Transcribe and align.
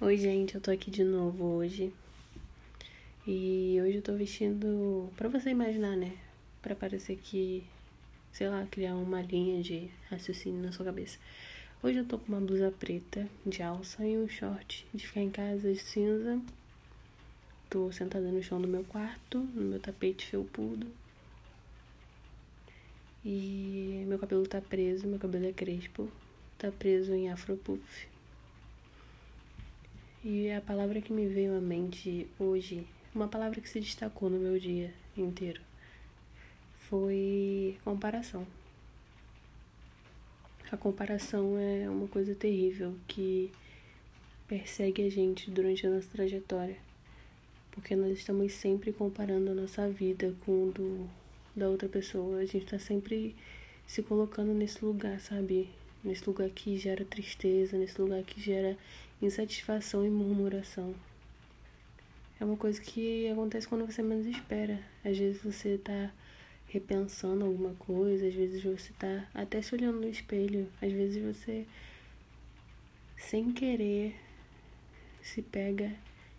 Oi, 0.00 0.16
gente, 0.16 0.54
eu 0.54 0.60
tô 0.60 0.70
aqui 0.70 0.92
de 0.92 1.02
novo 1.02 1.44
hoje. 1.44 1.92
E 3.26 3.76
hoje 3.82 3.96
eu 3.96 4.02
tô 4.02 4.14
vestindo, 4.14 5.10
pra 5.16 5.28
você 5.28 5.50
imaginar, 5.50 5.96
né? 5.96 6.16
Pra 6.62 6.76
parecer 6.76 7.16
que, 7.16 7.64
sei 8.32 8.48
lá, 8.48 8.64
criar 8.70 8.94
uma 8.94 9.20
linha 9.20 9.60
de 9.60 9.90
raciocínio 10.08 10.62
na 10.62 10.70
sua 10.70 10.84
cabeça. 10.84 11.18
Hoje 11.82 11.98
eu 11.98 12.04
tô 12.04 12.16
com 12.16 12.28
uma 12.28 12.40
blusa 12.40 12.72
preta 12.78 13.28
de 13.44 13.60
alça 13.60 14.06
e 14.06 14.16
um 14.16 14.28
short 14.28 14.86
de 14.94 15.04
ficar 15.04 15.20
em 15.20 15.30
casa 15.30 15.72
de 15.72 15.80
cinza. 15.80 16.40
Tô 17.68 17.90
sentada 17.90 18.30
no 18.30 18.40
chão 18.40 18.62
do 18.62 18.68
meu 18.68 18.84
quarto, 18.84 19.38
no 19.38 19.62
meu 19.62 19.80
tapete 19.80 20.24
felpudo. 20.26 20.86
E 23.24 24.04
meu 24.06 24.20
cabelo 24.20 24.46
tá 24.46 24.60
preso, 24.60 25.08
meu 25.08 25.18
cabelo 25.18 25.46
é 25.46 25.52
crespo. 25.52 26.08
Tá 26.56 26.70
preso 26.70 27.12
em 27.12 27.32
afropuff. 27.32 28.06
E 30.24 30.50
a 30.50 30.60
palavra 30.60 31.00
que 31.00 31.12
me 31.12 31.28
veio 31.28 31.56
à 31.56 31.60
mente 31.60 32.26
hoje, 32.40 32.84
uma 33.14 33.28
palavra 33.28 33.60
que 33.60 33.68
se 33.68 33.78
destacou 33.78 34.28
no 34.28 34.36
meu 34.36 34.58
dia 34.58 34.92
inteiro, 35.16 35.60
foi 36.88 37.78
comparação. 37.84 38.44
A 40.72 40.76
comparação 40.76 41.56
é 41.56 41.88
uma 41.88 42.08
coisa 42.08 42.34
terrível 42.34 42.96
que 43.06 43.52
persegue 44.48 45.06
a 45.06 45.10
gente 45.10 45.52
durante 45.52 45.86
a 45.86 45.90
nossa 45.90 46.08
trajetória, 46.08 46.78
porque 47.70 47.94
nós 47.94 48.18
estamos 48.18 48.52
sempre 48.54 48.92
comparando 48.92 49.52
a 49.52 49.54
nossa 49.54 49.88
vida 49.88 50.34
com 50.44 50.64
o 50.64 50.72
do, 50.72 51.08
da 51.54 51.68
outra 51.68 51.88
pessoa. 51.88 52.38
A 52.38 52.44
gente 52.44 52.64
está 52.64 52.78
sempre 52.78 53.36
se 53.86 54.02
colocando 54.02 54.52
nesse 54.52 54.84
lugar, 54.84 55.20
sabe? 55.20 55.70
Nesse 56.02 56.26
lugar 56.26 56.48
que 56.50 56.78
gera 56.78 57.04
tristeza, 57.04 57.76
nesse 57.76 58.00
lugar 58.00 58.22
que 58.22 58.40
gera 58.40 58.76
insatisfação 59.20 60.06
e 60.06 60.10
murmuração. 60.10 60.94
É 62.40 62.44
uma 62.44 62.56
coisa 62.56 62.80
que 62.80 63.28
acontece 63.28 63.66
quando 63.66 63.84
você 63.84 64.02
menos 64.02 64.26
espera. 64.26 64.78
Às 65.04 65.18
vezes 65.18 65.42
você 65.42 65.76
tá 65.78 66.12
repensando 66.68 67.44
alguma 67.44 67.74
coisa, 67.74 68.26
às 68.26 68.34
vezes 68.34 68.62
você 68.62 68.92
tá 68.98 69.28
até 69.34 69.60
se 69.60 69.74
olhando 69.74 70.00
no 70.00 70.08
espelho, 70.08 70.70
às 70.80 70.92
vezes 70.92 71.22
você 71.22 71.66
sem 73.16 73.52
querer 73.52 74.14
se 75.22 75.42
pega 75.42 75.92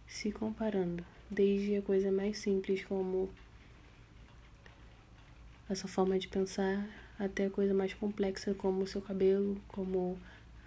se 0.07 0.31
comparando, 0.31 1.05
desde 1.29 1.75
a 1.75 1.81
coisa 1.81 2.11
mais 2.11 2.37
simples 2.37 2.83
como 2.85 3.29
a 5.69 5.75
sua 5.75 5.89
forma 5.89 6.17
de 6.17 6.27
pensar 6.27 6.87
até 7.19 7.49
coisa 7.49 7.73
mais 7.73 7.93
complexa 7.93 8.53
como 8.53 8.83
o 8.83 8.87
seu 8.87 9.01
cabelo, 9.01 9.61
como 9.67 10.17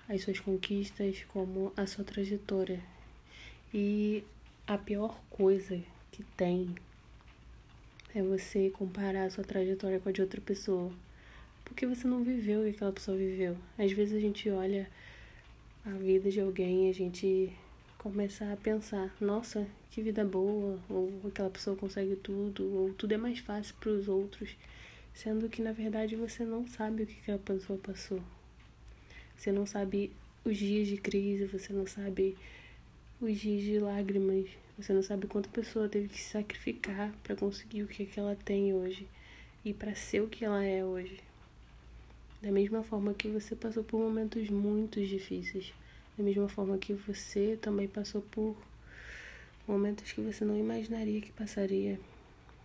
as 0.08 0.22
suas 0.22 0.38
conquistas, 0.38 1.24
como 1.28 1.72
a 1.76 1.86
sua 1.86 2.04
trajetória. 2.04 2.80
E 3.72 4.22
a 4.66 4.76
pior 4.76 5.18
coisa 5.30 5.80
que 6.10 6.22
tem 6.36 6.74
é 8.14 8.22
você 8.22 8.68
comparar 8.70 9.24
a 9.24 9.30
sua 9.30 9.42
trajetória 9.42 9.98
com 9.98 10.10
a 10.10 10.12
de 10.12 10.20
outra 10.20 10.40
pessoa. 10.40 10.92
Porque 11.64 11.86
você 11.86 12.06
não 12.06 12.22
viveu 12.22 12.60
o 12.60 12.64
que 12.64 12.70
aquela 12.70 12.92
pessoa 12.92 13.16
viveu. 13.16 13.56
Às 13.78 13.90
vezes 13.92 14.14
a 14.14 14.20
gente 14.20 14.50
olha 14.50 14.86
a 15.86 15.90
vida 15.90 16.30
de 16.30 16.40
alguém 16.40 16.86
e 16.86 16.90
a 16.90 16.94
gente 16.94 17.52
começa 17.96 18.52
a 18.52 18.56
pensar, 18.56 19.14
nossa, 19.20 19.66
que 19.90 20.02
vida 20.02 20.24
boa, 20.24 20.78
ou 20.90 21.20
aquela 21.26 21.48
pessoa 21.48 21.76
consegue 21.76 22.16
tudo, 22.16 22.68
ou 22.76 22.92
tudo 22.94 23.12
é 23.12 23.16
mais 23.16 23.38
fácil 23.38 23.74
para 23.80 23.90
os 23.90 24.08
outros, 24.08 24.56
sendo 25.14 25.48
que 25.48 25.62
na 25.62 25.72
verdade 25.72 26.16
você 26.16 26.44
não 26.44 26.66
sabe 26.66 27.02
o 27.02 27.06
que 27.06 27.18
aquela 27.20 27.38
pessoa 27.38 27.78
passou. 27.78 28.22
Você 29.36 29.52
não 29.52 29.66
sabe 29.66 30.12
os 30.44 30.56
dias 30.56 30.88
de 30.88 30.96
crise, 30.96 31.46
você 31.46 31.72
não 31.72 31.86
sabe 31.86 32.36
os 33.20 33.38
dias 33.38 33.62
de 33.62 33.78
lágrimas, 33.78 34.48
você 34.76 34.92
não 34.92 35.02
sabe 35.02 35.26
quanta 35.26 35.48
pessoa 35.48 35.88
teve 35.88 36.08
que 36.08 36.20
se 36.20 36.30
sacrificar 36.30 37.12
para 37.22 37.36
conseguir 37.36 37.82
o 37.82 37.86
que, 37.86 38.02
é 38.02 38.06
que 38.06 38.18
ela 38.18 38.36
tem 38.36 38.72
hoje 38.72 39.06
e 39.64 39.72
para 39.72 39.94
ser 39.94 40.22
o 40.22 40.28
que 40.28 40.44
ela 40.44 40.64
é 40.64 40.84
hoje. 40.84 41.20
Da 42.40 42.50
mesma 42.50 42.82
forma 42.82 43.14
que 43.14 43.28
você 43.28 43.54
passou 43.54 43.84
por 43.84 44.00
momentos 44.00 44.48
muito 44.50 45.04
difíceis, 45.04 45.72
da 46.18 46.24
mesma 46.24 46.48
forma 46.48 46.76
que 46.78 46.92
você 46.92 47.56
também 47.60 47.86
passou 47.86 48.22
por 48.22 48.56
momentos 49.66 50.10
que 50.10 50.20
você 50.20 50.44
não 50.44 50.58
imaginaria 50.58 51.20
que 51.20 51.30
passaria. 51.30 52.00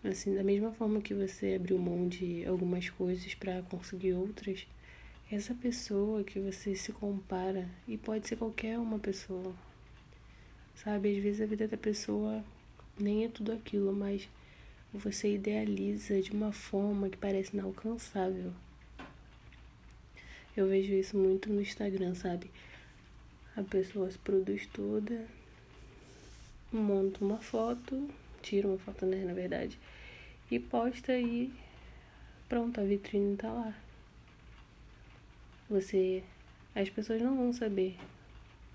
Assim, 0.04 0.36
da 0.36 0.44
mesma 0.44 0.72
forma 0.72 1.02
que 1.02 1.14
você 1.14 1.56
abriu 1.56 1.78
mão 1.78 2.08
de 2.08 2.46
algumas 2.46 2.90
coisas 2.90 3.34
para 3.34 3.62
conseguir 3.64 4.14
outras, 4.14 4.68
essa 5.32 5.54
pessoa 5.54 6.24
que 6.24 6.40
você 6.40 6.76
se 6.76 6.94
compara, 6.94 7.68
e 7.88 7.98
pode 7.98 8.28
ser 8.28 8.38
qualquer 8.38 8.78
uma 8.78 9.00
pessoa, 9.00 9.54
sabe? 10.76 11.18
Às 11.18 11.24
vezes 11.24 11.42
a 11.42 11.46
vida 11.46 11.68
da 11.68 11.78
pessoa 11.78 12.44
nem 12.98 13.26
é 13.26 13.28
tudo 13.28 13.52
aquilo, 13.52 13.92
mas 13.92 14.30
você 14.94 15.34
idealiza 15.34 16.22
de 16.22 16.32
uma 16.32 16.52
forma 16.52 17.10
que 17.10 17.18
parece 17.18 17.54
inalcançável. 17.54 18.54
Eu 20.56 20.68
vejo 20.68 20.94
isso 20.94 21.18
muito 21.18 21.52
no 21.52 21.62
Instagram, 21.62 22.16
sabe? 22.16 22.50
A 23.56 23.64
pessoa 23.64 24.10
se 24.10 24.18
produz 24.18 24.66
toda, 24.68 25.28
monta 26.72 27.24
uma 27.24 27.38
foto, 27.38 28.10
tira 28.48 28.68
uma 28.68 28.78
foto, 28.78 29.06
né, 29.06 29.26
na 29.26 29.34
verdade, 29.34 29.78
e 30.50 30.58
posta 30.58 31.18
e 31.18 31.52
pronto, 32.48 32.80
a 32.80 32.84
vitrine 32.84 33.36
tá 33.36 33.52
lá. 33.52 33.74
Você. 35.70 36.24
As 36.74 36.90
pessoas 36.90 37.22
não 37.22 37.36
vão 37.36 37.52
saber 37.52 37.98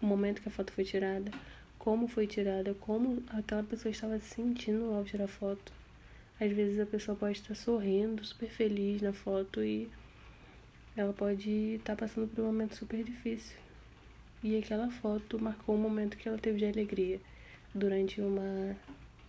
o 0.03 0.07
momento 0.07 0.43
que 0.43 0.49
a 0.49 0.51
foto 0.51 0.73
foi 0.73 0.85
tirada, 0.85 1.31
como 1.79 2.09
foi 2.09 2.27
tirada, 2.27 2.75
como 2.75 3.23
aquela 3.29 3.63
pessoa 3.63 3.91
estava 3.91 4.19
se 4.19 4.35
sentindo 4.35 4.93
ao 4.93 5.05
tirar 5.05 5.29
foto. 5.29 5.73
Às 6.41 6.51
vezes 6.53 6.81
a 6.81 6.87
pessoa 6.87 7.17
pode 7.17 7.39
estar 7.39 7.55
sorrindo, 7.55 8.25
super 8.25 8.51
feliz 8.51 9.01
na 9.01 9.13
foto 9.13 9.63
e 9.63 9.89
ela 10.97 11.13
pode 11.13 11.77
estar 11.77 11.95
passando 11.97 12.27
por 12.29 12.43
um 12.43 12.47
momento 12.47 12.75
super 12.75 13.03
difícil. 13.05 13.57
E 14.43 14.59
aquela 14.59 14.91
foto 14.91 15.41
marcou 15.41 15.77
um 15.77 15.79
momento 15.79 16.17
que 16.17 16.29
ela 16.29 16.39
teve 16.39 16.59
de 16.59 16.67
alegria 16.67 17.21
durante 17.73 18.21
uma, 18.21 18.77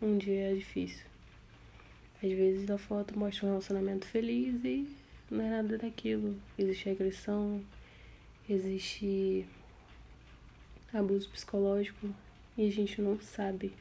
um 0.03 0.17
dia 0.17 0.53
difícil. 0.53 1.05
Às 2.21 2.31
vezes 2.31 2.69
a 2.69 2.77
foto 2.77 3.17
mostra 3.17 3.45
um 3.45 3.49
relacionamento 3.51 4.05
feliz 4.05 4.61
e 4.65 4.85
não 5.31 5.45
é 5.45 5.49
nada 5.49 5.77
daquilo. 5.77 6.35
Existe 6.59 6.89
agressão, 6.89 7.63
existe 8.49 9.45
abuso 10.93 11.29
psicológico 11.29 12.13
e 12.57 12.67
a 12.67 12.71
gente 12.71 13.01
não 13.01 13.17
sabe. 13.21 13.71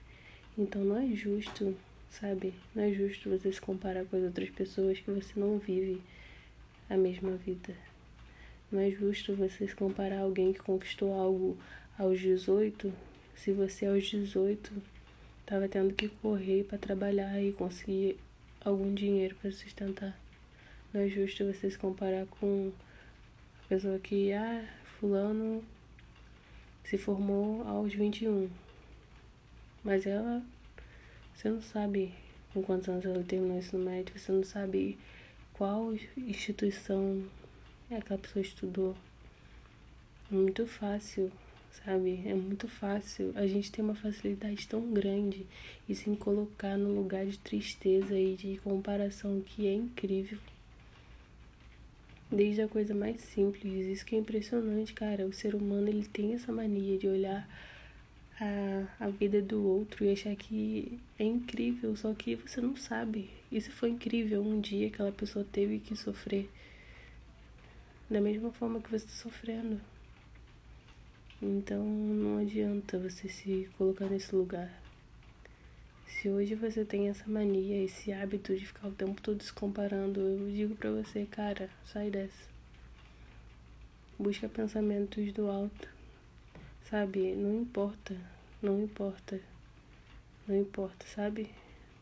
Então 0.56 0.84
não 0.84 0.97
é 0.97 1.09
justo, 1.09 1.77
sabe? 2.09 2.54
Não 2.72 2.84
é 2.84 2.93
justo 2.93 3.28
você 3.28 3.53
se 3.53 3.60
comparar 3.60 4.04
com 4.04 4.16
as 4.16 4.22
outras 4.22 4.50
pessoas 4.50 5.00
que 5.00 5.10
você 5.10 5.33
não 5.39 5.59
vive 5.59 6.00
a 6.89 6.97
mesma 6.97 7.33
vida. 7.33 7.75
Não 8.71 8.78
é 8.78 8.91
justo 8.91 9.34
você 9.34 9.66
se 9.66 9.75
comparar 9.75 10.19
a 10.19 10.22
alguém 10.22 10.53
que 10.53 10.60
conquistou 10.60 11.12
algo 11.12 11.59
aos 11.99 12.21
18, 12.21 12.93
se 13.34 13.53
você 13.53 13.87
aos 13.87 14.04
18 14.04 14.91
estava 15.42 15.69
tendo 15.69 15.94
que 15.94 16.08
correr 16.08 16.64
para 16.64 16.78
trabalhar 16.78 17.41
e 17.41 17.53
conseguir 17.53 18.19
algum 18.64 18.94
dinheiro 18.94 19.34
para 19.36 19.53
sustentar. 19.53 20.19
Não 20.92 21.00
é 21.00 21.08
justo 21.08 21.44
você 21.44 21.70
se 21.70 21.78
comparar 21.78 22.26
com 22.26 22.72
a 23.64 23.69
pessoa 23.69 23.98
que, 23.98 24.32
ah, 24.32 24.64
fulano 24.98 25.62
se 26.84 26.98
formou 26.98 27.66
aos 27.66 27.94
21. 27.94 28.50
Mas 29.84 30.06
ela, 30.06 30.42
você 31.34 31.48
não 31.48 31.62
sabe 31.62 32.12
com 32.53 32.62
quantos 32.62 32.88
anos 32.88 33.04
ela 33.04 33.22
terminou 33.24 33.56
o 33.56 33.59
ensino 33.59 33.84
médio, 33.84 34.19
você 34.19 34.30
não 34.30 34.44
sabe 34.44 34.98
qual 35.54 35.92
instituição 36.16 37.24
aquela 37.91 38.19
pessoa 38.19 38.42
estudou. 38.42 38.97
É 40.30 40.34
muito 40.34 40.66
fácil, 40.66 41.30
sabe? 41.84 42.22
É 42.27 42.34
muito 42.34 42.69
fácil. 42.69 43.33
A 43.34 43.47
gente 43.47 43.71
tem 43.72 43.84
uma 43.84 43.95
facilidade 43.95 44.66
tão 44.69 44.92
grande 44.92 45.47
e 45.89 45.95
se 45.95 46.09
colocar 46.16 46.77
no 46.77 46.95
lugar 46.95 47.27
de 47.27 47.39
tristeza 47.39 48.19
e 48.19 48.34
de 48.34 48.59
comparação 48.59 49.41
que 49.41 49.66
é 49.66 49.74
incrível. 49.74 50.39
Desde 52.30 52.63
a 52.63 52.69
coisa 52.69 52.95
mais 52.95 53.21
simples, 53.21 53.86
isso 53.86 54.07
que 54.07 54.16
é 54.16 54.19
impressionante, 54.19 54.92
cara. 54.95 55.27
O 55.27 55.33
ser 55.33 55.54
humano 55.54 55.89
ele 55.89 56.07
tem 56.07 56.34
essa 56.34 56.51
mania 56.51 56.97
de 56.98 57.07
olhar 57.07 57.47
a, 58.41 59.04
a 59.04 59.09
vida 59.09 59.42
do 59.42 59.63
outro 59.66 60.04
e 60.04 60.13
achar 60.13 60.34
que 60.34 60.98
é 61.18 61.25
incrível, 61.25 61.95
só 61.97 62.15
que 62.15 62.36
você 62.36 62.60
não 62.60 62.77
sabe. 62.77 63.30
Isso 63.51 63.71
foi 63.71 63.91
incrível 63.91 64.42
um 64.42 64.60
dia 64.60 64.89
que 64.89 64.95
aquela 64.95 65.13
pessoa 65.13 65.45
teve 65.53 65.78
que 65.78 65.95
sofrer 65.95 66.48
da 68.09 68.21
mesma 68.21 68.51
forma 68.53 68.80
que 68.80 68.91
você 68.91 69.07
está 69.07 69.22
sofrendo. 69.22 69.80
Então 71.44 71.84
não 71.84 72.39
adianta 72.39 73.00
você 73.00 73.28
se 73.28 73.68
colocar 73.77 74.06
nesse 74.06 74.33
lugar. 74.33 74.71
Se 76.06 76.28
hoje 76.28 76.54
você 76.54 76.84
tem 76.84 77.09
essa 77.09 77.28
mania, 77.28 77.83
esse 77.83 78.12
hábito 78.12 78.54
de 78.56 78.65
ficar 78.65 78.86
o 78.86 78.92
tempo 78.92 79.21
todo 79.21 79.42
se 79.42 79.53
comparando, 79.53 80.21
eu 80.21 80.48
digo 80.53 80.77
pra 80.77 80.92
você, 80.92 81.27
cara, 81.27 81.68
sai 81.84 82.10
dessa. 82.10 82.48
Busca 84.16 84.48
pensamentos 84.48 85.33
do 85.33 85.48
alto. 85.48 85.89
sabe? 86.89 87.34
Não 87.34 87.62
importa, 87.62 88.16
não 88.62 88.80
importa, 88.80 89.41
não 90.47 90.56
importa, 90.56 91.04
sabe? 91.12 91.50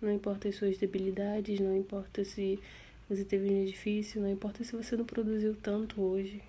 Não 0.02 0.12
importa 0.12 0.48
as 0.48 0.56
suas 0.56 0.76
debilidades, 0.76 1.58
não 1.60 1.74
importa 1.74 2.26
se 2.26 2.60
você 3.08 3.24
teve 3.24 3.46
um 3.46 3.54
dia 3.54 3.66
difícil, 3.66 4.20
não 4.20 4.30
importa 4.30 4.62
se 4.64 4.76
você 4.76 4.96
não 4.98 5.06
produziu 5.06 5.56
tanto 5.62 6.02
hoje, 6.02 6.42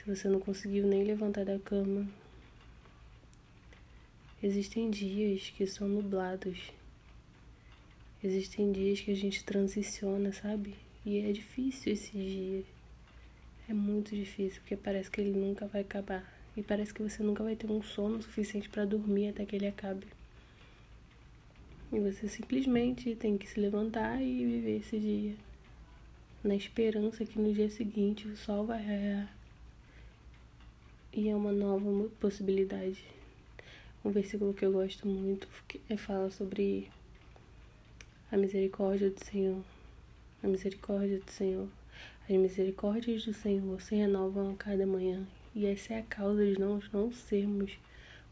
se 0.00 0.06
você 0.08 0.28
não 0.28 0.40
conseguiu 0.40 0.86
nem 0.86 1.04
levantar 1.04 1.44
da 1.44 1.58
cama. 1.58 2.08
Existem 4.42 4.90
dias 4.90 5.50
que 5.50 5.66
são 5.66 5.86
nublados. 5.86 6.72
Existem 8.24 8.72
dias 8.72 8.98
que 9.02 9.10
a 9.10 9.14
gente 9.14 9.44
transiciona, 9.44 10.32
sabe? 10.32 10.74
E 11.04 11.18
é 11.18 11.30
difícil 11.30 11.92
esses 11.92 12.10
dias. 12.10 12.64
É 13.68 13.74
muito 13.74 14.16
difícil, 14.16 14.62
porque 14.62 14.74
parece 14.74 15.10
que 15.10 15.20
ele 15.20 15.38
nunca 15.38 15.66
vai 15.66 15.82
acabar. 15.82 16.26
E 16.56 16.62
parece 16.62 16.94
que 16.94 17.02
você 17.02 17.22
nunca 17.22 17.44
vai 17.44 17.54
ter 17.54 17.70
um 17.70 17.82
sono 17.82 18.22
suficiente 18.22 18.70
para 18.70 18.86
dormir 18.86 19.28
até 19.28 19.44
que 19.44 19.54
ele 19.54 19.66
acabe. 19.66 20.06
E 21.92 22.00
você 22.00 22.26
simplesmente 22.26 23.14
tem 23.16 23.36
que 23.36 23.46
se 23.46 23.60
levantar 23.60 24.22
e 24.22 24.46
viver 24.46 24.76
esse 24.78 24.98
dia. 24.98 25.34
Na 26.42 26.54
esperança 26.54 27.22
que 27.26 27.38
no 27.38 27.52
dia 27.52 27.68
seguinte 27.68 28.26
o 28.26 28.34
sol 28.34 28.64
vai 28.64 28.82
raiar. 28.82 29.39
E 31.20 31.28
é 31.28 31.36
uma 31.36 31.52
nova 31.52 32.08
possibilidade. 32.18 33.04
Um 34.02 34.10
versículo 34.10 34.54
que 34.54 34.64
eu 34.64 34.72
gosto 34.72 35.06
muito 35.06 35.46
é 35.90 35.94
fala 35.94 36.30
sobre 36.30 36.90
a 38.32 38.38
misericórdia 38.38 39.10
do 39.10 39.22
Senhor. 39.22 39.62
A 40.42 40.48
misericórdia 40.48 41.18
do 41.18 41.30
Senhor. 41.30 41.68
As 42.22 42.34
misericórdias 42.34 43.26
do 43.26 43.34
Senhor 43.34 43.82
se 43.82 43.96
renovam 43.96 44.52
a 44.52 44.56
cada 44.56 44.86
manhã. 44.86 45.28
E 45.54 45.66
essa 45.66 45.92
é 45.92 45.98
a 45.98 46.02
causa 46.04 46.42
de 46.42 46.58
nós 46.58 46.90
não 46.90 47.12
sermos 47.12 47.72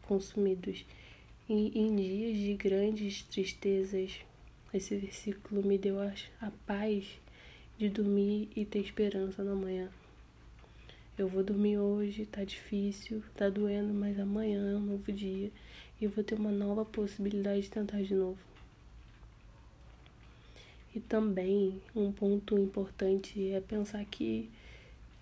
consumidos. 0.01 0.83
E 1.47 1.79
em 1.79 1.95
dias 1.95 2.37
de 2.39 2.55
grandes 2.55 3.21
tristezas, 3.21 4.13
esse 4.73 4.95
versículo 4.95 5.61
me 5.61 5.77
deu 5.77 5.99
a, 5.99 6.11
a 6.41 6.49
paz 6.65 7.05
de 7.77 7.87
dormir 7.87 8.49
e 8.55 8.65
ter 8.65 8.79
esperança 8.79 9.43
na 9.43 9.53
manhã. 9.53 9.91
Eu 11.19 11.27
vou 11.27 11.43
dormir 11.43 11.77
hoje, 11.77 12.25
tá 12.25 12.45
difícil, 12.45 13.21
tá 13.35 13.49
doendo, 13.49 13.93
mas 13.93 14.17
amanhã 14.17 14.71
é 14.71 14.75
um 14.77 14.79
novo 14.79 15.11
dia 15.11 15.51
e 15.99 16.05
eu 16.05 16.09
vou 16.09 16.23
ter 16.23 16.35
uma 16.35 16.49
nova 16.49 16.85
possibilidade 16.85 17.63
de 17.63 17.69
tentar 17.69 18.01
de 18.01 18.15
novo. 18.15 18.39
E 20.95 21.01
também 21.01 21.81
um 21.93 22.09
ponto 22.09 22.57
importante 22.57 23.51
é 23.51 23.59
pensar 23.59 24.05
que 24.05 24.49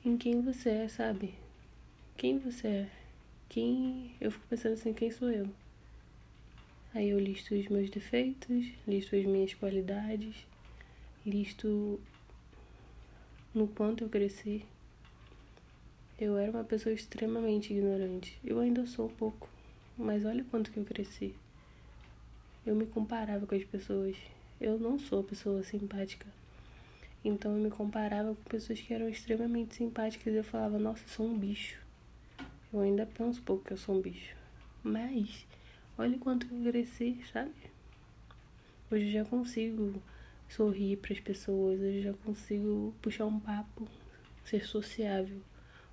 em 0.05 0.15
quem 0.15 0.39
você 0.39 0.69
é, 0.69 0.87
sabe? 0.87 1.33
Quem 2.15 2.37
você 2.37 2.67
é? 2.67 2.89
Quem. 3.49 4.11
Eu 4.21 4.29
fico 4.31 4.45
pensando 4.47 4.73
assim, 4.73 4.93
quem 4.93 5.09
sou 5.09 5.31
eu? 5.31 5.49
Aí 6.93 7.09
eu 7.09 7.19
listo 7.19 7.55
os 7.55 7.67
meus 7.69 7.89
defeitos, 7.89 8.67
listo 8.87 9.15
as 9.15 9.25
minhas 9.25 9.55
qualidades, 9.55 10.45
listo 11.25 11.99
no 13.51 13.67
quanto 13.67 14.03
eu 14.03 14.09
cresci. 14.09 14.63
Eu 16.19 16.37
era 16.37 16.51
uma 16.51 16.63
pessoa 16.63 16.93
extremamente 16.93 17.73
ignorante. 17.73 18.39
Eu 18.43 18.59
ainda 18.59 18.85
sou 18.87 19.05
um 19.05 19.13
pouco, 19.13 19.49
mas 19.97 20.25
olha 20.25 20.43
quanto 20.49 20.71
que 20.71 20.77
eu 20.77 20.85
cresci. 20.85 21.35
Eu 22.65 22.75
me 22.75 22.85
comparava 22.85 23.45
com 23.45 23.55
as 23.55 23.63
pessoas. 23.63 24.15
Eu 24.59 24.79
não 24.79 24.97
sou 24.97 25.23
pessoa 25.23 25.63
simpática. 25.63 26.27
Então 27.23 27.51
eu 27.55 27.63
me 27.63 27.69
comparava 27.69 28.35
com 28.35 28.49
pessoas 28.49 28.81
que 28.81 28.93
eram 28.93 29.07
extremamente 29.07 29.75
simpáticas 29.75 30.33
e 30.33 30.37
eu 30.37 30.43
falava, 30.43 30.79
nossa, 30.79 31.03
eu 31.03 31.09
sou 31.09 31.27
um 31.27 31.37
bicho. 31.37 31.79
Eu 32.73 32.81
ainda 32.81 33.05
penso 33.05 33.41
pouco 33.41 33.65
que 33.65 33.73
eu 33.73 33.77
sou 33.77 33.95
um 33.95 34.01
bicho. 34.01 34.35
Mas 34.83 35.45
Olha 35.99 36.15
quanto 36.19 36.45
eu 36.53 36.71
cresci, 36.71 37.19
sabe? 37.33 37.55
Hoje 38.91 39.07
eu 39.07 39.11
já 39.13 39.25
consigo 39.25 39.99
sorrir 40.47 40.97
para 40.97 41.11
as 41.11 41.19
pessoas, 41.19 41.79
hoje 41.79 41.97
eu 41.97 42.03
já 42.03 42.13
consigo 42.23 42.93
puxar 43.01 43.25
um 43.25 43.39
papo, 43.39 43.87
ser 44.45 44.63
sociável, 44.63 45.41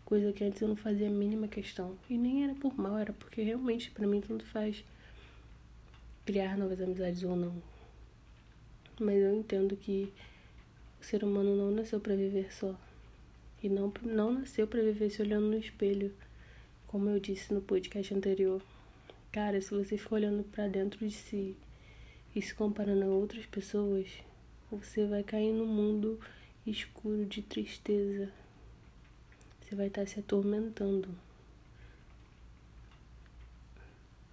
coisa 0.04 0.32
que 0.32 0.44
antes 0.44 0.60
eu 0.60 0.68
não 0.68 0.76
fazia 0.76 1.08
a 1.08 1.10
mínima 1.10 1.48
questão. 1.48 1.96
E 2.08 2.16
nem 2.16 2.44
era 2.44 2.54
por 2.54 2.76
mal, 2.78 2.98
era 2.98 3.12
porque 3.12 3.42
realmente 3.42 3.90
para 3.90 4.06
mim 4.06 4.20
tanto 4.20 4.44
faz 4.46 4.84
criar 6.24 6.56
novas 6.56 6.80
amizades 6.80 7.22
ou 7.22 7.36
não. 7.36 7.54
Mas 9.00 9.20
eu 9.22 9.34
entendo 9.34 9.76
que 9.76 10.12
o 11.00 11.04
ser 11.04 11.24
humano 11.24 11.56
não 11.56 11.70
nasceu 11.70 12.00
para 12.00 12.14
viver 12.14 12.52
só. 12.52 12.78
E 13.62 13.68
não, 13.68 13.92
não 14.02 14.32
nasceu 14.32 14.66
para 14.66 14.82
viver 14.82 15.10
se 15.10 15.22
olhando 15.22 15.46
no 15.46 15.58
espelho, 15.58 16.14
como 16.86 17.08
eu 17.08 17.18
disse 17.18 17.52
no 17.52 17.60
podcast 17.60 18.14
anterior. 18.14 18.62
Cara, 19.32 19.60
se 19.60 19.70
você 19.70 19.98
ficar 19.98 20.16
olhando 20.16 20.44
para 20.44 20.68
dentro 20.68 21.06
de 21.06 21.12
si 21.12 21.56
e 22.36 22.42
se 22.42 22.54
comparando 22.54 23.04
a 23.04 23.08
outras 23.08 23.46
pessoas, 23.46 24.06
você 24.70 25.06
vai 25.06 25.22
cair 25.22 25.52
num 25.52 25.66
mundo 25.66 26.20
escuro 26.66 27.24
de 27.24 27.42
tristeza. 27.42 28.30
Vai 29.74 29.88
estar 29.88 30.06
se 30.06 30.20
atormentando. 30.20 31.08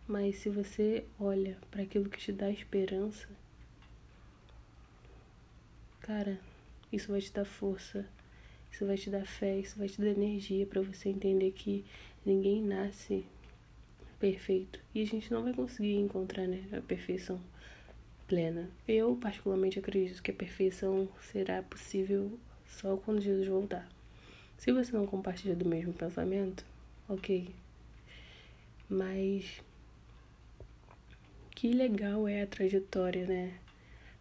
Mas 0.08 0.36
se 0.38 0.50
você 0.50 1.04
olha 1.20 1.58
para 1.72 1.82
aquilo 1.82 2.10
que 2.10 2.20
te 2.20 2.32
dá 2.32 2.52
esperança, 2.52 3.28
cara, 6.02 6.40
isso 6.94 7.12
vai 7.12 7.22
te 7.22 7.34
dar 7.34 7.46
força, 7.46 8.06
isso 8.72 8.86
vai 8.86 8.98
te 8.98 9.10
dar 9.10 9.26
fé, 9.26 9.58
isso 9.58 9.80
vai 9.80 9.88
te 9.88 10.00
dar 10.00 10.10
energia 10.10 10.68
para 10.68 10.82
você 10.82 11.10
entender 11.10 11.52
que 11.52 11.84
ninguém 12.24 12.62
nasce 12.62 13.26
perfeito. 14.20 14.80
E 14.94 15.02
a 15.02 15.08
gente 15.08 15.32
não 15.32 15.44
vai 15.44 15.54
conseguir 15.54 15.96
encontrar 15.96 16.46
né, 16.46 16.68
a 16.78 16.82
perfeição 16.82 17.42
plena. 18.28 18.70
Eu, 18.88 19.16
particularmente, 19.16 19.80
acredito 19.80 20.22
que 20.22 20.30
a 20.30 20.36
perfeição 20.36 21.10
será 21.32 21.64
possível 21.64 22.38
só 22.68 22.96
quando 22.98 23.22
Jesus 23.22 23.48
voltar. 23.48 23.90
Se 24.62 24.72
você 24.72 24.92
não 24.92 25.08
compartilha 25.08 25.56
do 25.56 25.68
mesmo 25.68 25.92
pensamento, 25.92 26.64
ok. 27.10 27.50
Mas 28.88 29.60
que 31.50 31.74
legal 31.74 32.28
é 32.28 32.44
a 32.44 32.46
trajetória, 32.46 33.26
né? 33.26 33.58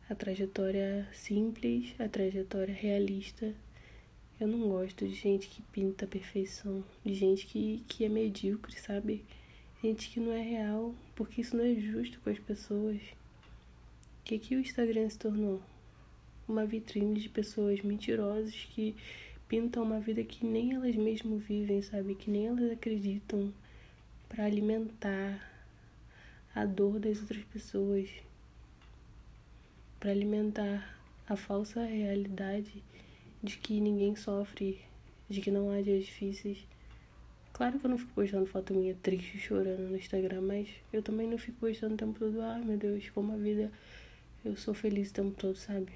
A 0.08 0.14
trajetória 0.14 1.06
simples, 1.12 1.94
a 1.98 2.08
trajetória 2.08 2.72
realista. 2.74 3.54
Eu 4.40 4.48
não 4.48 4.66
gosto 4.66 5.06
de 5.06 5.12
gente 5.12 5.46
que 5.46 5.60
pinta 5.60 6.06
a 6.06 6.08
perfeição, 6.08 6.82
de 7.04 7.12
gente 7.12 7.46
que, 7.46 7.84
que 7.86 8.06
é 8.06 8.08
medíocre, 8.08 8.80
sabe? 8.80 9.22
gente 9.84 10.08
que 10.08 10.20
não 10.20 10.32
é 10.32 10.40
real, 10.40 10.94
porque 11.14 11.42
isso 11.42 11.54
não 11.54 11.66
é 11.66 11.74
justo 11.74 12.18
com 12.20 12.30
as 12.30 12.38
pessoas. 12.38 12.96
O 12.96 14.24
que, 14.24 14.38
que 14.38 14.56
o 14.56 14.60
Instagram 14.60 15.06
se 15.10 15.18
tornou? 15.18 15.60
Uma 16.48 16.64
vitrine 16.64 17.20
de 17.20 17.28
pessoas 17.28 17.82
mentirosas 17.82 18.54
que 18.70 18.96
pintam 19.50 19.82
uma 19.82 19.98
vida 19.98 20.22
que 20.22 20.46
nem 20.46 20.74
elas 20.74 20.94
mesmas 20.94 21.42
vivem, 21.42 21.82
sabe? 21.82 22.14
Que 22.14 22.30
nem 22.30 22.46
elas 22.46 22.70
acreditam 22.70 23.52
para 24.28 24.44
alimentar 24.44 25.44
a 26.54 26.64
dor 26.64 27.00
das 27.00 27.20
outras 27.20 27.42
pessoas, 27.52 28.08
para 29.98 30.12
alimentar 30.12 30.96
a 31.28 31.34
falsa 31.34 31.84
realidade 31.84 32.80
de 33.42 33.56
que 33.56 33.80
ninguém 33.80 34.14
sofre, 34.14 34.80
de 35.28 35.40
que 35.40 35.50
não 35.50 35.72
há 35.72 35.80
dias 35.80 36.04
difíceis. 36.04 36.58
Claro 37.52 37.80
que 37.80 37.86
eu 37.86 37.90
não 37.90 37.98
fico 37.98 38.12
postando 38.14 38.46
foto 38.46 38.72
minha 38.72 38.94
triste, 39.02 39.36
chorando 39.36 39.88
no 39.88 39.96
Instagram, 39.96 40.42
mas 40.42 40.68
eu 40.92 41.02
também 41.02 41.26
não 41.26 41.36
fico 41.36 41.58
postando 41.58 41.94
o 41.94 41.96
tempo 41.96 42.20
todo, 42.20 42.40
ai 42.40 42.60
ah, 42.60 42.64
meu 42.64 42.78
Deus, 42.78 43.10
como 43.10 43.32
a 43.32 43.36
vida 43.36 43.72
eu 44.44 44.56
sou 44.56 44.74
feliz 44.74 45.10
o 45.10 45.14
tempo 45.14 45.36
todo, 45.36 45.56
sabe? 45.56 45.90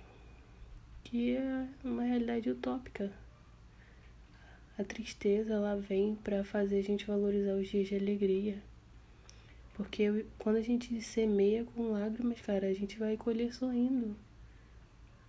Que 1.04 1.36
é 1.36 1.68
uma 1.84 2.02
realidade 2.02 2.50
utópica. 2.50 3.12
A 4.76 4.82
tristeza, 4.82 5.54
ela 5.54 5.76
vem 5.76 6.16
para 6.16 6.42
fazer 6.42 6.78
a 6.78 6.82
gente 6.82 7.06
valorizar 7.06 7.54
os 7.54 7.68
dias 7.68 7.86
de 7.86 7.94
alegria. 7.94 8.60
Porque 9.74 10.26
quando 10.38 10.56
a 10.56 10.62
gente 10.62 11.00
semeia 11.00 11.64
com 11.64 11.92
lágrimas, 11.92 12.40
cara, 12.40 12.66
a 12.66 12.74
gente 12.74 12.98
vai 12.98 13.16
colher 13.16 13.54
sorrindo. 13.54 14.16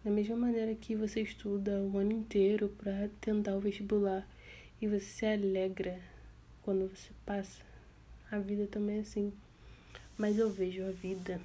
Da 0.04 0.10
mesma 0.10 0.36
maneira 0.36 0.74
que 0.74 0.96
você 0.96 1.22
estuda 1.22 1.80
o 1.82 1.98
ano 1.98 2.12
inteiro 2.12 2.70
para 2.70 3.10
tentar 3.22 3.56
o 3.56 3.60
vestibular 3.60 4.28
e 4.82 4.88
você 4.88 5.00
se 5.00 5.26
alegra 5.26 6.00
quando 6.64 6.88
você 6.88 7.10
passa. 7.24 7.62
A 8.32 8.40
vida 8.40 8.66
também 8.66 8.98
é 8.98 9.02
assim. 9.02 9.32
Mas 10.18 10.40
eu 10.40 10.50
vejo 10.50 10.84
a 10.84 10.92
vida 10.92 11.40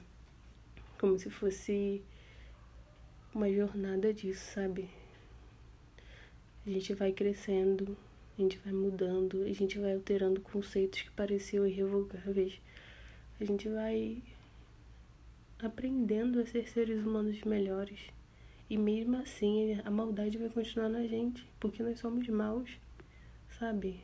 como 0.99 1.19
se 1.19 1.29
fosse 1.29 2.03
uma 3.35 3.51
jornada 3.53 4.13
disso, 4.13 4.55
sabe? 4.55 4.89
A 6.67 6.71
gente 6.71 6.93
vai 6.95 7.13
crescendo, 7.13 7.97
a 8.39 8.43
gente 8.43 8.59
vai 8.59 8.73
mudando, 8.73 9.43
a 9.45 9.53
gente 9.53 9.79
vai 9.79 9.95
alterando 9.95 10.41
conceitos 10.41 11.03
que 11.03 11.11
pareciam 11.11 11.67
irrevogáveis. 11.67 12.61
A 13.41 13.45
gente 13.45 13.69
vai 13.69 14.23
aprendendo 15.59 16.41
a 16.41 16.47
ser 16.47 16.69
seres 16.69 17.05
humanos 17.05 17.43
melhores. 17.43 18.01
E 18.69 18.77
mesmo 18.77 19.17
assim, 19.17 19.81
a 19.85 19.91
maldade 19.91 20.39
vai 20.39 20.49
continuar 20.49 20.89
na 20.89 21.07
gente, 21.07 21.47
porque 21.59 21.83
nós 21.83 21.99
somos 21.99 22.29
maus, 22.29 22.71
sabe? 23.59 24.01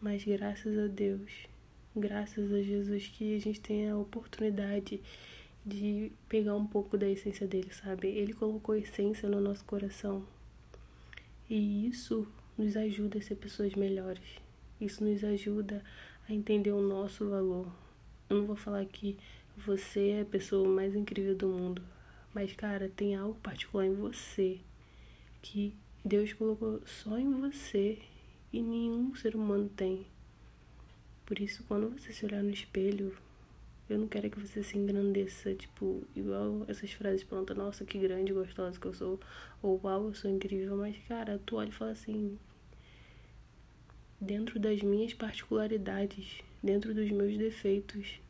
Mas 0.00 0.24
graças 0.24 0.78
a 0.78 0.86
Deus, 0.86 1.30
graças 1.94 2.52
a 2.52 2.62
Jesus 2.62 3.08
que 3.08 3.36
a 3.36 3.40
gente 3.40 3.60
tem 3.60 3.90
a 3.90 3.96
oportunidade 3.96 5.00
de 5.64 6.10
pegar 6.28 6.56
um 6.56 6.66
pouco 6.66 6.96
da 6.96 7.08
essência 7.08 7.46
dele, 7.46 7.72
sabe? 7.72 8.08
Ele 8.08 8.32
colocou 8.32 8.74
essência 8.74 9.28
no 9.28 9.40
nosso 9.40 9.64
coração. 9.64 10.26
E 11.48 11.88
isso 11.88 12.26
nos 12.56 12.76
ajuda 12.76 13.18
a 13.18 13.22
ser 13.22 13.36
pessoas 13.36 13.74
melhores. 13.74 14.24
Isso 14.80 15.04
nos 15.04 15.22
ajuda 15.22 15.84
a 16.28 16.32
entender 16.32 16.72
o 16.72 16.82
nosso 16.82 17.28
valor. 17.28 17.66
Eu 18.28 18.38
não 18.38 18.46
vou 18.46 18.56
falar 18.56 18.84
que 18.86 19.16
você 19.56 20.10
é 20.10 20.20
a 20.22 20.24
pessoa 20.24 20.66
mais 20.68 20.94
incrível 20.94 21.36
do 21.36 21.48
mundo, 21.48 21.82
mas 22.32 22.52
cara, 22.54 22.88
tem 22.88 23.14
algo 23.14 23.38
particular 23.40 23.86
em 23.86 23.94
você 23.94 24.60
que 25.42 25.74
Deus 26.04 26.32
colocou 26.32 26.80
só 26.86 27.18
em 27.18 27.30
você 27.40 27.98
e 28.52 28.62
nenhum 28.62 29.14
ser 29.14 29.36
humano 29.36 29.68
tem. 29.68 30.06
Por 31.26 31.38
isso, 31.38 31.64
quando 31.68 31.90
você 31.90 32.12
se 32.12 32.24
olhar 32.24 32.42
no 32.42 32.50
espelho, 32.50 33.16
eu 33.88 33.98
não 33.98 34.08
quero 34.08 34.30
que 34.30 34.40
você 34.40 34.62
se 34.62 34.78
engrandeça, 34.78 35.54
tipo, 35.54 36.02
igual 36.14 36.64
essas 36.68 36.92
frases 36.92 37.24
prontas, 37.24 37.56
nossa, 37.56 37.84
que 37.84 37.98
grande, 37.98 38.32
gostosa 38.32 38.78
que 38.78 38.86
eu 38.86 38.94
sou, 38.94 39.20
ou 39.62 39.80
uau, 39.82 40.06
eu 40.06 40.14
sou 40.14 40.30
incrível, 40.30 40.76
mas, 40.76 40.96
cara, 41.08 41.40
tu 41.44 41.56
olha 41.56 41.68
e 41.68 41.72
fala 41.72 41.90
assim, 41.90 42.38
dentro 44.20 44.58
das 44.60 44.80
minhas 44.82 45.12
particularidades, 45.12 46.42
dentro 46.62 46.94
dos 46.94 47.10
meus 47.10 47.36
defeitos, 47.36 48.20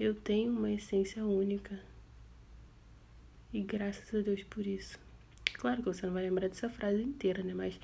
eu 0.00 0.14
tenho 0.14 0.52
uma 0.52 0.72
essência 0.72 1.24
única. 1.24 1.78
E 3.52 3.60
graças 3.60 4.14
a 4.14 4.20
Deus 4.20 4.42
por 4.44 4.66
isso. 4.66 4.98
Claro 5.54 5.82
que 5.82 5.88
você 5.88 6.06
não 6.06 6.12
vai 6.12 6.22
lembrar 6.22 6.48
dessa 6.48 6.68
frase 6.68 7.02
inteira, 7.02 7.42
né? 7.42 7.52
Mas 7.52 7.78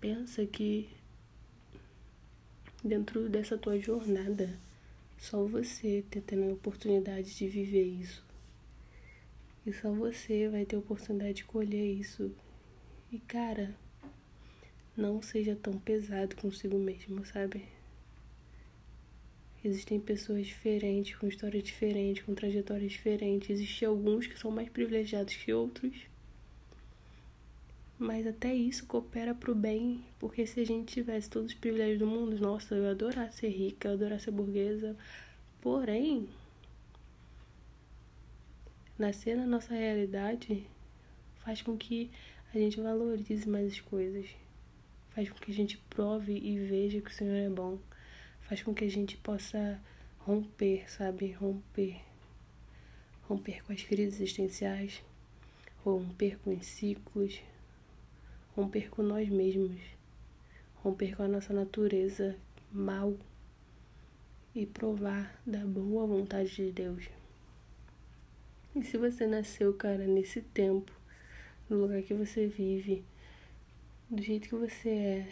pensa 0.00 0.44
que 0.44 0.88
dentro 2.82 3.28
dessa 3.28 3.56
tua 3.56 3.78
jornada, 3.78 4.58
só 5.18 5.44
você 5.44 6.04
ter 6.10 6.20
tendo 6.20 6.44
a 6.50 6.52
oportunidade 6.52 7.34
de 7.34 7.48
viver 7.48 7.84
isso. 7.84 8.24
E 9.66 9.72
só 9.72 9.92
você 9.92 10.48
vai 10.48 10.64
ter 10.64 10.76
a 10.76 10.78
oportunidade 10.78 11.34
de 11.34 11.44
colher 11.44 11.84
isso. 11.84 12.30
E 13.10 13.18
cara, 13.18 13.74
não 14.96 15.20
seja 15.20 15.56
tão 15.56 15.78
pesado 15.78 16.36
consigo 16.36 16.78
mesmo, 16.78 17.24
sabe? 17.26 17.64
Existem 19.64 19.98
pessoas 19.98 20.46
diferentes, 20.46 21.16
com 21.16 21.26
histórias 21.26 21.64
diferentes, 21.64 22.22
com 22.22 22.34
trajetórias 22.34 22.92
diferentes. 22.92 23.50
Existem 23.50 23.88
alguns 23.88 24.26
que 24.26 24.38
são 24.38 24.50
mais 24.50 24.68
privilegiados 24.68 25.34
que 25.34 25.52
outros. 25.52 25.92
Mas 27.98 28.26
até 28.26 28.54
isso 28.54 28.86
coopera 28.86 29.34
pro 29.34 29.54
bem, 29.54 30.04
porque 30.18 30.46
se 30.46 30.60
a 30.60 30.66
gente 30.66 30.92
tivesse 30.92 31.30
todos 31.30 31.52
os 31.52 31.58
privilégios 31.58 31.98
do 31.98 32.06
mundo, 32.06 32.38
nossa, 32.38 32.74
eu 32.74 32.90
adorar 32.90 33.32
ser 33.32 33.48
rica, 33.48 33.88
eu 33.88 33.94
adorar 33.94 34.20
ser 34.20 34.32
burguesa. 34.32 34.94
Porém, 35.62 36.28
nascer 38.98 39.34
na 39.34 39.46
nossa 39.46 39.72
realidade 39.72 40.66
faz 41.36 41.62
com 41.62 41.76
que 41.76 42.10
a 42.54 42.58
gente 42.58 42.80
valorize 42.80 43.48
mais 43.48 43.72
as 43.72 43.80
coisas. 43.80 44.26
Faz 45.10 45.30
com 45.30 45.38
que 45.38 45.50
a 45.50 45.54
gente 45.54 45.78
prove 45.88 46.36
e 46.36 46.58
veja 46.58 47.00
que 47.00 47.10
o 47.10 47.14
Senhor 47.14 47.36
é 47.36 47.48
bom. 47.48 47.78
Faz 48.42 48.62
com 48.62 48.74
que 48.74 48.84
a 48.84 48.90
gente 48.90 49.16
possa 49.16 49.80
romper, 50.18 50.90
sabe? 50.90 51.32
Romper. 51.32 51.96
Romper 53.22 53.64
com 53.64 53.72
as 53.72 53.82
crises 53.82 54.20
existenciais, 54.20 55.02
romper 55.82 56.38
com 56.38 56.54
os 56.54 56.66
ciclos, 56.66 57.40
romper 58.56 58.88
com 58.88 59.02
nós 59.02 59.28
mesmos, 59.28 59.78
romper 60.76 61.14
com 61.14 61.22
a 61.22 61.28
nossa 61.28 61.52
natureza 61.52 62.34
mal 62.72 63.14
e 64.54 64.64
provar 64.64 65.38
da 65.46 65.58
boa 65.58 66.06
vontade 66.06 66.56
de 66.56 66.72
Deus. 66.72 67.04
E 68.74 68.82
se 68.82 68.96
você 68.96 69.26
nasceu, 69.26 69.74
cara, 69.74 70.06
nesse 70.06 70.40
tempo, 70.40 70.90
no 71.68 71.82
lugar 71.82 72.02
que 72.02 72.14
você 72.14 72.46
vive, 72.46 73.04
do 74.08 74.22
jeito 74.22 74.48
que 74.48 74.54
você 74.54 74.88
é, 74.88 75.28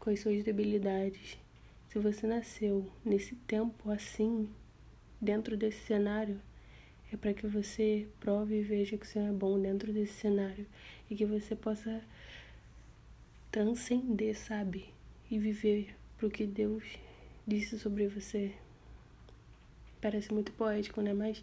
com 0.00 0.08
as 0.08 0.20
suas 0.20 0.42
debilidades, 0.42 1.38
se 1.90 1.98
você 1.98 2.26
nasceu 2.26 2.90
nesse 3.04 3.34
tempo 3.34 3.90
assim, 3.90 4.48
dentro 5.20 5.58
desse 5.58 5.84
cenário, 5.84 6.40
é 7.12 7.16
para 7.18 7.34
que 7.34 7.46
você 7.46 8.08
prove 8.18 8.60
e 8.60 8.62
veja 8.62 8.96
que 8.96 9.04
o 9.04 9.08
Senhor 9.08 9.28
é 9.28 9.32
bom 9.32 9.60
dentro 9.60 9.92
desse 9.92 10.14
cenário 10.14 10.66
e 11.10 11.14
que 11.14 11.26
você 11.26 11.54
possa 11.54 12.02
transcender, 13.56 14.36
sabe? 14.36 14.84
E 15.30 15.38
viver 15.38 15.96
pro 16.18 16.28
que 16.28 16.44
Deus 16.44 16.84
disse 17.46 17.78
sobre 17.78 18.06
você. 18.06 18.52
Parece 19.98 20.30
muito 20.30 20.52
poético, 20.52 21.00
né? 21.00 21.14
Mas 21.14 21.42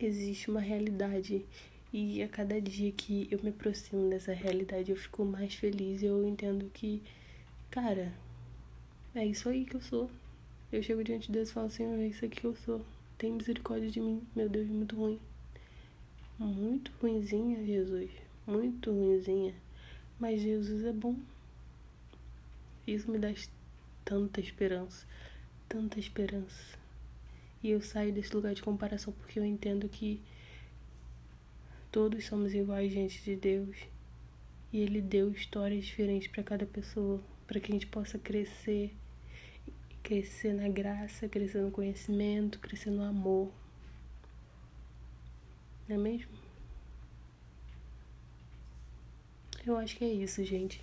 existe 0.00 0.50
uma 0.50 0.60
realidade. 0.60 1.44
E 1.92 2.22
a 2.22 2.28
cada 2.28 2.58
dia 2.58 2.90
que 2.92 3.28
eu 3.30 3.38
me 3.42 3.50
aproximo 3.50 4.08
dessa 4.08 4.32
realidade, 4.32 4.90
eu 4.90 4.96
fico 4.96 5.22
mais 5.22 5.54
feliz. 5.54 6.02
Eu 6.02 6.26
entendo 6.26 6.70
que, 6.72 7.02
cara, 7.70 8.10
é 9.14 9.26
isso 9.26 9.46
aí 9.50 9.66
que 9.66 9.74
eu 9.76 9.82
sou. 9.82 10.10
Eu 10.72 10.82
chego 10.82 11.04
diante 11.04 11.26
de 11.26 11.32
Deus 11.34 11.50
e 11.50 11.52
falo, 11.52 11.68
Senhor, 11.68 11.98
é 11.98 12.06
isso 12.06 12.24
aqui 12.24 12.40
que 12.40 12.46
eu 12.46 12.56
sou. 12.64 12.80
Tem 13.18 13.30
misericórdia 13.30 13.90
de 13.90 14.00
mim. 14.00 14.22
Meu 14.34 14.48
Deus, 14.48 14.66
muito 14.66 14.96
ruim. 14.96 15.20
Muito 16.38 16.90
ruinzinha, 17.02 17.62
Jesus. 17.66 18.10
Muito 18.46 18.90
ruinzinha. 18.90 19.54
Mas 20.18 20.40
Jesus 20.40 20.84
é 20.84 20.92
bom. 20.92 21.16
Isso 22.86 23.10
me 23.10 23.18
dá 23.18 23.32
tanta 24.04 24.40
esperança, 24.40 25.06
tanta 25.68 25.98
esperança. 25.98 26.78
E 27.62 27.70
eu 27.70 27.80
saio 27.80 28.12
desse 28.12 28.34
lugar 28.34 28.54
de 28.54 28.62
comparação 28.62 29.12
porque 29.12 29.38
eu 29.38 29.44
entendo 29.44 29.88
que 29.88 30.20
todos 31.90 32.26
somos 32.26 32.52
iguais 32.52 32.92
diante 32.92 33.22
de 33.22 33.34
Deus. 33.34 33.76
E 34.72 34.78
Ele 34.78 35.00
deu 35.00 35.30
histórias 35.30 35.84
diferentes 35.84 36.28
para 36.28 36.42
cada 36.42 36.66
pessoa, 36.66 37.22
para 37.46 37.58
que 37.58 37.72
a 37.72 37.74
gente 37.74 37.86
possa 37.86 38.18
crescer, 38.18 38.94
crescer 40.02 40.52
na 40.52 40.68
graça, 40.68 41.28
crescer 41.28 41.62
no 41.62 41.70
conhecimento, 41.70 42.58
crescer 42.58 42.90
no 42.90 43.02
amor. 43.02 43.50
Não 45.88 45.96
é 45.96 45.98
mesmo? 45.98 46.43
Eu 49.66 49.76
acho 49.76 49.96
que 49.96 50.04
é 50.04 50.08
isso, 50.08 50.44
gente 50.44 50.80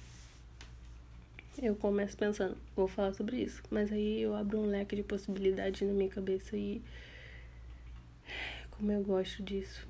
eu 1.62 1.76
começo 1.76 2.18
pensando, 2.18 2.58
vou 2.76 2.88
falar 2.88 3.14
sobre 3.14 3.38
isso. 3.38 3.62
Mas 3.70 3.92
aí 3.92 4.22
eu 4.22 4.36
abro 4.36 4.60
um 4.60 4.66
leque 4.66 4.96
de 4.96 5.04
possibilidades 5.04 5.88
na 5.88 5.94
minha 5.94 6.10
cabeça 6.10 6.58
e. 6.58 6.82
Como 8.72 8.92
eu 8.92 9.04
gosto 9.04 9.44
disso. 9.44 9.88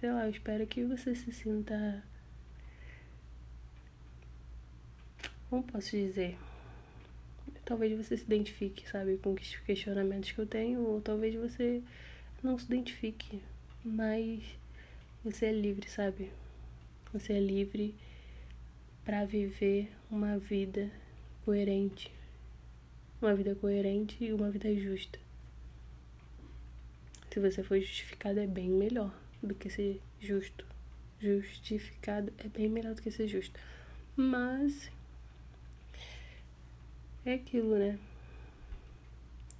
Sei 0.00 0.10
lá, 0.10 0.24
eu 0.24 0.30
espero 0.30 0.66
que 0.66 0.84
você 0.84 1.14
se 1.14 1.30
sinta. 1.32 2.02
Como 5.50 5.62
posso 5.62 5.90
dizer? 5.90 6.38
Talvez 7.64 7.96
você 7.96 8.16
se 8.16 8.24
identifique, 8.24 8.88
sabe, 8.88 9.18
com 9.18 9.34
os 9.34 9.56
questionamentos 9.56 10.32
que 10.32 10.38
eu 10.38 10.46
tenho, 10.46 10.80
ou 10.80 11.00
talvez 11.00 11.34
você 11.34 11.82
não 12.42 12.58
se 12.58 12.64
identifique, 12.66 13.42
mas 13.84 14.40
você 15.24 15.46
é 15.46 15.52
livre, 15.52 15.88
sabe? 15.90 16.30
Você 17.16 17.32
é 17.32 17.40
livre 17.40 17.94
para 19.02 19.24
viver 19.24 19.90
uma 20.10 20.38
vida 20.38 20.92
coerente. 21.46 22.12
Uma 23.22 23.34
vida 23.34 23.54
coerente 23.54 24.22
e 24.22 24.34
uma 24.34 24.50
vida 24.50 24.68
justa. 24.74 25.18
Se 27.30 27.40
você 27.40 27.62
for 27.62 27.80
justificado, 27.80 28.38
é 28.38 28.46
bem 28.46 28.68
melhor 28.68 29.18
do 29.42 29.54
que 29.54 29.70
ser 29.70 29.98
justo. 30.20 30.66
Justificado 31.18 32.30
é 32.36 32.48
bem 32.48 32.68
melhor 32.68 32.94
do 32.94 33.00
que 33.00 33.10
ser 33.10 33.26
justo. 33.26 33.58
Mas. 34.14 34.90
É 37.24 37.32
aquilo, 37.32 37.78
né? 37.78 37.98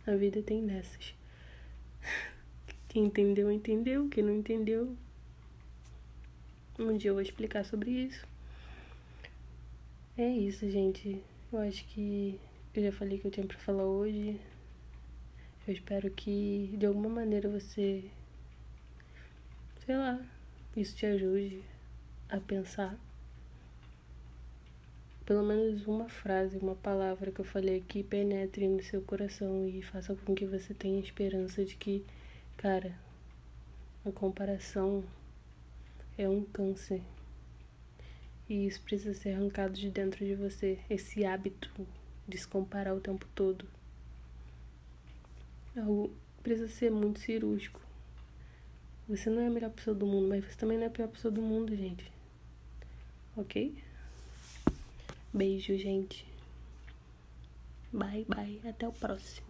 A 0.07 0.15
vida 0.15 0.43
tem 0.43 0.67
dessas. 0.67 1.15
Quem 2.87 3.07
entendeu, 3.07 3.51
entendeu. 3.51 4.11
Quem 4.11 4.23
não 4.23 4.37
entendeu. 4.37 4.95
Um 6.79 6.95
dia 6.95 7.09
eu 7.09 7.15
vou 7.15 7.23
explicar 7.23 7.65
sobre 7.65 7.91
isso. 7.91 8.27
É 10.19 10.29
isso, 10.29 10.71
gente. 10.71 11.23
Eu 11.51 11.61
acho 11.61 11.87
que 11.87 12.39
eu 12.75 12.83
já 12.83 12.93
falei 12.93 13.19
que 13.19 13.27
eu 13.27 13.31
tinha 13.31 13.47
pra 13.47 13.57
falar 13.57 13.87
hoje. 13.87 14.39
Eu 15.67 15.73
espero 15.73 16.11
que 16.11 16.75
de 16.77 16.85
alguma 16.85 17.09
maneira 17.09 17.49
você, 17.49 18.05
sei 19.87 19.97
lá, 19.97 20.21
isso 20.77 20.95
te 20.95 21.07
ajude 21.07 21.63
a 22.29 22.39
pensar. 22.39 22.95
Pelo 25.25 25.43
menos 25.43 25.87
uma 25.87 26.11
frase, 26.11 26.59
uma 26.59 26.75
palavra 26.75 27.33
que 27.33 27.41
eu 27.41 27.45
falei 27.45 27.79
aqui 27.79 28.03
penetre 28.03 28.69
no 28.69 28.83
seu 28.83 29.01
coração 29.01 29.67
e 29.67 29.81
faça 29.81 30.15
com 30.15 30.35
que 30.35 30.45
você 30.45 30.75
tenha 30.75 31.01
esperança 31.01 31.65
de 31.65 31.75
que, 31.75 32.05
cara, 32.59 32.95
a 34.05 34.13
comparação 34.13 35.03
é 36.19 36.29
um 36.29 36.43
câncer 36.43 37.03
e 38.49 38.67
isso 38.67 38.81
precisa 38.83 39.15
ser 39.15 39.31
arrancado 39.31 39.75
de 39.75 39.91
dentro 39.91 40.25
de 40.25 40.35
você. 40.35 40.79
Esse 40.89 41.25
hábito 41.25 41.71
de 42.29 42.39
se 42.39 42.47
comparar 42.47 42.95
o 42.95 43.01
tempo 43.01 43.27
todo. 43.35 43.67
Algo 45.77 46.13
precisa 46.43 46.69
ser 46.69 46.91
muito 46.91 47.19
cirúrgico. 47.19 47.81
Você 49.09 49.31
não 49.31 49.43
é 49.43 49.47
a 49.47 49.51
melhor 49.51 49.71
pessoa 49.71 49.95
do 49.95 50.07
mundo, 50.07 50.29
mas 50.29 50.45
você 50.45 50.57
também 50.57 50.77
não 50.77 50.85
é 50.85 50.87
a 50.87 50.91
pior 50.91 51.09
pessoa 51.09 51.31
do 51.31 51.43
mundo, 51.43 51.75
gente. 51.77 52.11
Ok? 53.37 53.77
Beijo, 55.33 55.77
gente. 55.77 56.27
Bye, 57.93 58.25
bye. 58.29 58.61
Até 58.65 58.89
o 58.89 58.93
próximo. 58.93 59.47